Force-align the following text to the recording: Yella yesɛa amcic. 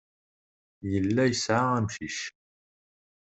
Yella 0.91 1.23
yesɛa 1.27 1.65
amcic. 1.77 2.17